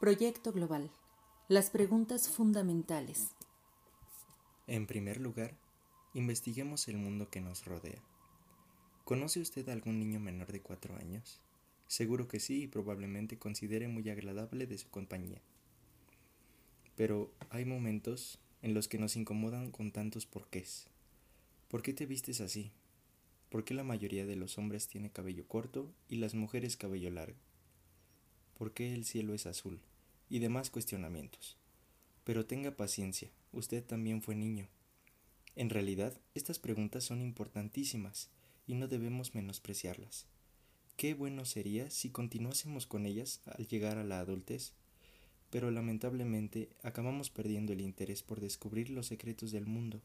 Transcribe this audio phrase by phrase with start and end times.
[0.00, 0.90] Proyecto Global.
[1.48, 3.32] Las preguntas fundamentales.
[4.66, 5.54] En primer lugar,
[6.14, 8.00] investiguemos el mundo que nos rodea.
[9.04, 11.42] ¿Conoce usted algún niño menor de cuatro años?
[11.86, 15.42] Seguro que sí y probablemente considere muy agradable de su compañía.
[16.96, 20.86] Pero hay momentos en los que nos incomodan con tantos porqués.
[21.68, 22.72] ¿Por qué te vistes así?
[23.50, 27.36] ¿Por qué la mayoría de los hombres tiene cabello corto y las mujeres cabello largo?
[28.56, 29.82] ¿Por qué el cielo es azul?
[30.30, 31.58] Y demás cuestionamientos.
[32.24, 34.68] Pero tenga paciencia, usted también fue niño.
[35.56, 38.30] En realidad, estas preguntas son importantísimas
[38.66, 40.26] y no debemos menospreciarlas.
[40.96, 44.72] Qué bueno sería si continuásemos con ellas al llegar a la adultez,
[45.50, 50.00] pero lamentablemente acabamos perdiendo el interés por descubrir los secretos del mundo.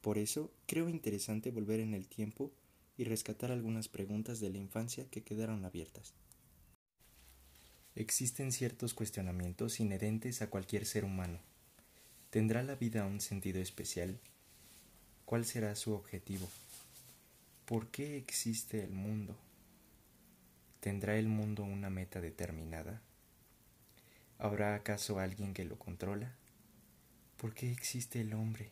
[0.00, 2.52] Por eso creo interesante volver en el tiempo
[2.96, 6.14] y rescatar algunas preguntas de la infancia que quedaron abiertas.
[7.98, 11.40] Existen ciertos cuestionamientos inherentes a cualquier ser humano.
[12.30, 14.20] ¿Tendrá la vida un sentido especial?
[15.24, 16.48] ¿Cuál será su objetivo?
[17.64, 19.36] ¿Por qué existe el mundo?
[20.78, 23.02] ¿Tendrá el mundo una meta determinada?
[24.38, 26.36] ¿Habrá acaso alguien que lo controla?
[27.36, 28.70] ¿Por qué existe el hombre?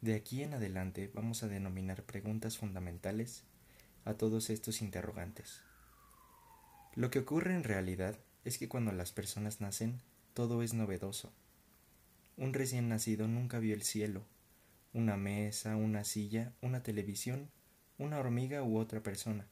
[0.00, 3.42] De aquí en adelante vamos a denominar preguntas fundamentales
[4.04, 5.65] a todos estos interrogantes.
[6.96, 8.16] Lo que ocurre en realidad
[8.46, 10.00] es que cuando las personas nacen,
[10.32, 11.30] todo es novedoso.
[12.38, 14.22] Un recién nacido nunca vio el cielo,
[14.94, 17.50] una mesa, una silla, una televisión,
[17.98, 19.46] una hormiga u otra persona.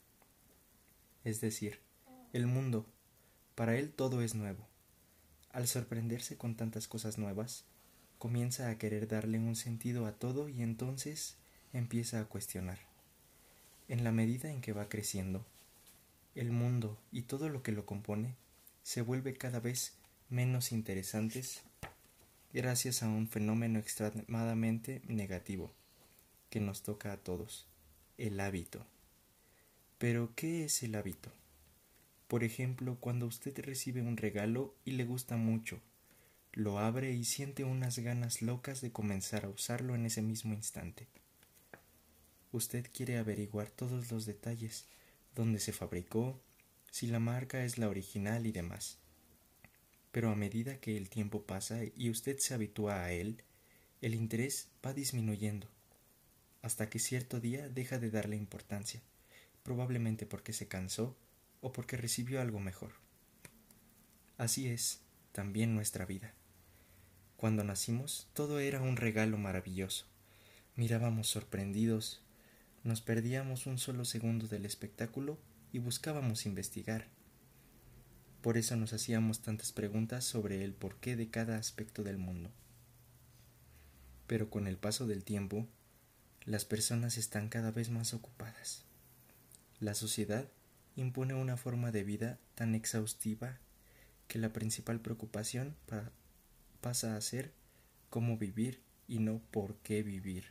[1.22, 1.81] Es decir,
[2.33, 2.87] el mundo,
[3.55, 4.67] para él todo es nuevo.
[5.53, 7.67] Al sorprenderse con tantas cosas nuevas,
[8.19, 11.37] comienza a querer darle un sentido a todo y entonces
[11.75, 12.78] empieza a cuestionar.
[13.89, 15.45] En la medida en que va creciendo,
[16.34, 18.34] el mundo y todo lo que lo compone
[18.82, 19.94] se vuelve cada vez
[20.28, 21.62] menos interesantes
[22.52, 25.72] gracias a un fenómeno extremadamente negativo
[26.50, 27.66] que nos toca a todos,
[28.16, 28.86] el hábito.
[29.98, 31.32] Pero, ¿qué es el hábito?
[32.28, 35.80] Por ejemplo, cuando usted recibe un regalo y le gusta mucho,
[36.53, 41.09] lo abre y siente unas ganas locas de comenzar a usarlo en ese mismo instante.
[42.53, 44.86] Usted quiere averiguar todos los detalles,
[45.34, 46.41] dónde se fabricó,
[46.91, 48.99] si la marca es la original y demás.
[50.12, 53.43] Pero a medida que el tiempo pasa y usted se habitúa a él,
[54.00, 55.69] el interés va disminuyendo,
[56.62, 59.03] hasta que cierto día deja de darle importancia,
[59.62, 61.17] probablemente porque se cansó
[61.61, 62.93] o porque recibió algo mejor.
[64.37, 65.01] Así es
[65.33, 66.34] también nuestra vida.
[67.37, 70.06] Cuando nacimos todo era un regalo maravilloso.
[70.77, 72.23] Mirábamos sorprendidos
[72.84, 75.39] nos perdíamos un solo segundo del espectáculo
[75.72, 77.09] y buscábamos investigar.
[78.43, 82.50] Por eso nos hacíamos tantas preguntas sobre el porqué de cada aspecto del mundo.
[84.27, 85.67] Pero con el paso del tiempo,
[86.45, 88.84] las personas están cada vez más ocupadas.
[89.81, 90.47] La sociedad
[90.95, 93.59] impone una forma de vida tan exhaustiva
[94.28, 95.75] que la principal preocupación
[96.83, 97.55] pasa a ser
[98.11, 100.45] cómo vivir y no por qué vivir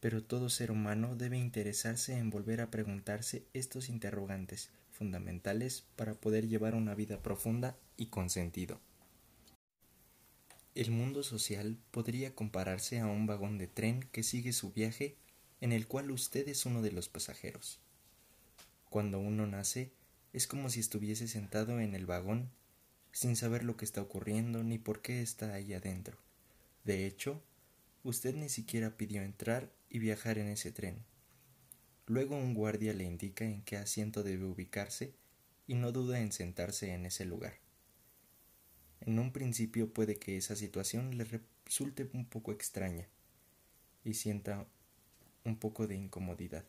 [0.00, 6.48] pero todo ser humano debe interesarse en volver a preguntarse estos interrogantes fundamentales para poder
[6.48, 8.80] llevar una vida profunda y con sentido.
[10.74, 15.16] El mundo social podría compararse a un vagón de tren que sigue su viaje
[15.60, 17.80] en el cual usted es uno de los pasajeros.
[18.88, 19.92] Cuando uno nace,
[20.32, 22.50] es como si estuviese sentado en el vagón
[23.12, 26.16] sin saber lo que está ocurriendo ni por qué está ahí adentro.
[26.84, 27.42] De hecho,
[28.04, 31.04] usted ni siquiera pidió entrar y viajar en ese tren.
[32.06, 35.14] Luego un guardia le indica en qué asiento debe ubicarse
[35.66, 37.54] y no duda en sentarse en ese lugar.
[39.00, 43.08] En un principio puede que esa situación le resulte un poco extraña
[44.04, 44.66] y sienta
[45.44, 46.64] un poco de incomodidad.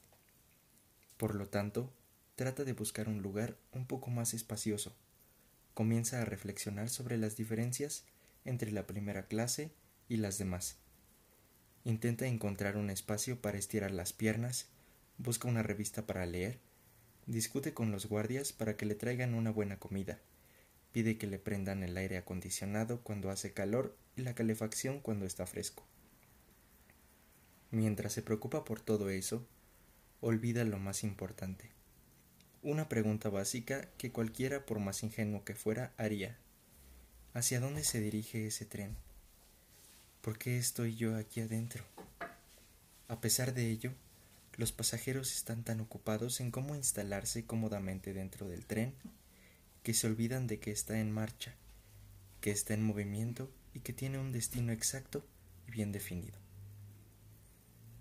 [1.17, 1.93] Por lo tanto,
[2.35, 4.95] trata de buscar un lugar un poco más espacioso.
[5.73, 8.05] Comienza a reflexionar sobre las diferencias
[8.45, 9.71] entre la primera clase
[10.09, 10.80] y las demás.
[11.83, 14.67] Intenta encontrar un espacio para estirar las piernas,
[15.17, 16.59] busca una revista para leer,
[17.25, 20.19] discute con los guardias para que le traigan una buena comida,
[20.91, 25.47] pide que le prendan el aire acondicionado cuando hace calor y la calefacción cuando está
[25.47, 25.83] fresco.
[27.71, 29.47] Mientras se preocupa por todo eso,
[30.19, 31.71] olvida lo más importante.
[32.61, 36.37] Una pregunta básica que cualquiera, por más ingenuo que fuera, haría.
[37.33, 38.97] ¿Hacia dónde se dirige ese tren?
[40.21, 41.83] ¿Por qué estoy yo aquí adentro?
[43.07, 43.91] A pesar de ello,
[44.55, 48.93] los pasajeros están tan ocupados en cómo instalarse cómodamente dentro del tren
[49.81, 51.55] que se olvidan de que está en marcha,
[52.39, 55.25] que está en movimiento y que tiene un destino exacto
[55.67, 56.37] y bien definido.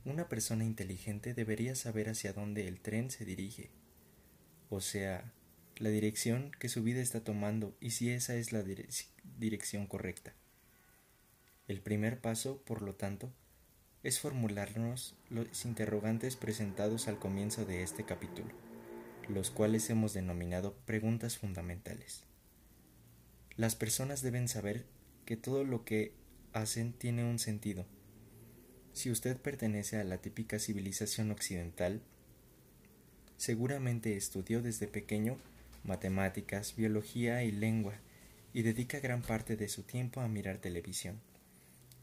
[0.04, 3.70] Una persona inteligente debería saber hacia dónde el tren se dirige,
[4.68, 5.32] o sea,
[5.78, 8.62] la dirección que su vida está tomando y si esa es la
[9.38, 10.34] dirección correcta.
[11.70, 13.30] El primer paso, por lo tanto,
[14.02, 18.48] es formularnos los interrogantes presentados al comienzo de este capítulo,
[19.28, 22.24] los cuales hemos denominado preguntas fundamentales.
[23.54, 24.84] Las personas deben saber
[25.24, 26.12] que todo lo que
[26.52, 27.86] hacen tiene un sentido.
[28.92, 32.02] Si usted pertenece a la típica civilización occidental,
[33.36, 35.38] seguramente estudió desde pequeño
[35.84, 37.94] matemáticas, biología y lengua,
[38.52, 41.20] y dedica gran parte de su tiempo a mirar televisión.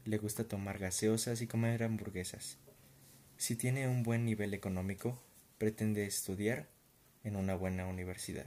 [0.08, 2.56] Le gusta tomar gaseosas y comer hamburguesas.
[3.36, 5.22] Si tiene un buen nivel económico,
[5.58, 6.66] pretende estudiar
[7.24, 8.46] en una buena universidad.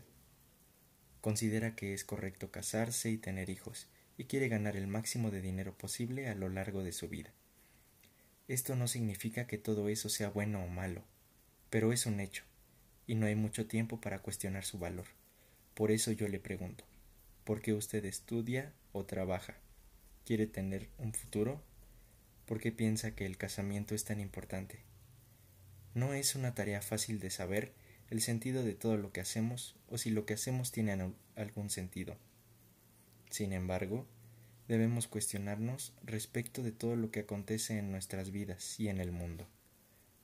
[1.21, 5.77] Considera que es correcto casarse y tener hijos, y quiere ganar el máximo de dinero
[5.77, 7.31] posible a lo largo de su vida.
[8.47, 11.03] Esto no significa que todo eso sea bueno o malo,
[11.69, 12.43] pero es un hecho,
[13.05, 15.05] y no hay mucho tiempo para cuestionar su valor.
[15.75, 16.85] Por eso yo le pregunto,
[17.43, 19.57] ¿por qué usted estudia o trabaja?
[20.25, 21.61] ¿Quiere tener un futuro?
[22.45, 24.83] ¿Por qué piensa que el casamiento es tan importante?
[25.95, 27.73] No es una tarea fácil de saber
[28.11, 32.17] el sentido de todo lo que hacemos o si lo que hacemos tiene algún sentido.
[33.31, 34.05] Sin embargo,
[34.67, 39.47] debemos cuestionarnos respecto de todo lo que acontece en nuestras vidas y en el mundo.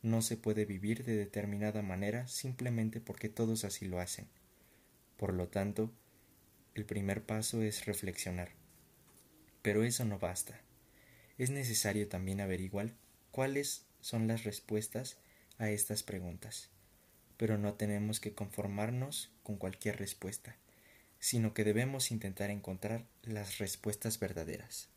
[0.04, 4.28] No se puede vivir de determinada manera simplemente porque todos así lo hacen.
[5.18, 5.92] Por lo tanto,
[6.76, 8.67] el primer paso es reflexionar.
[9.68, 10.62] Pero eso no basta.
[11.38, 12.94] Es necesario también averiguar
[13.32, 15.18] cuáles son las respuestas
[15.58, 16.70] a estas preguntas.
[17.36, 20.56] Pero no tenemos que conformarnos con cualquier respuesta,
[21.20, 24.88] sino que debemos intentar encontrar las respuestas verdaderas.